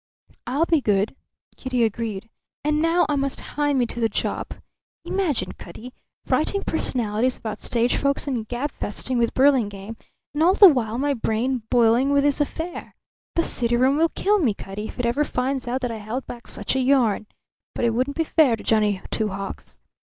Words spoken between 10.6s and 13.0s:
while my brain boiling with this affair!